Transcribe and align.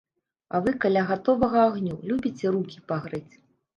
А 0.55 0.61
вы 0.67 0.71
каля 0.85 1.03
гатовага 1.11 1.59
агню 1.69 1.99
любіце 2.13 2.45
рукі 2.57 2.85
пагрэць. 2.93 3.29